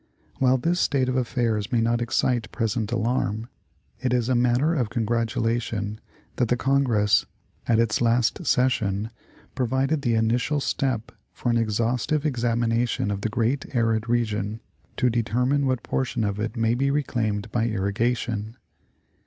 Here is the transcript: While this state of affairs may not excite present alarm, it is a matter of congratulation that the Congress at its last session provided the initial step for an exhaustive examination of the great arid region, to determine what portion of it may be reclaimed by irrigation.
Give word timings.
While 0.39 0.57
this 0.57 0.79
state 0.79 1.09
of 1.09 1.15
affairs 1.15 1.71
may 1.71 1.79
not 1.79 2.01
excite 2.01 2.51
present 2.51 2.91
alarm, 2.91 3.49
it 3.99 4.13
is 4.15 4.29
a 4.29 4.35
matter 4.35 4.73
of 4.73 4.89
congratulation 4.89 6.01
that 6.37 6.47
the 6.47 6.57
Congress 6.57 7.27
at 7.67 7.77
its 7.77 8.01
last 8.01 8.47
session 8.47 9.11
provided 9.53 10.01
the 10.01 10.15
initial 10.15 10.59
step 10.59 11.11
for 11.31 11.51
an 11.51 11.57
exhaustive 11.57 12.25
examination 12.25 13.11
of 13.11 13.21
the 13.21 13.29
great 13.29 13.75
arid 13.75 14.09
region, 14.09 14.59
to 14.97 15.11
determine 15.11 15.67
what 15.67 15.83
portion 15.83 16.23
of 16.23 16.39
it 16.39 16.57
may 16.57 16.73
be 16.73 16.89
reclaimed 16.89 17.51
by 17.51 17.65
irrigation. 17.67 18.57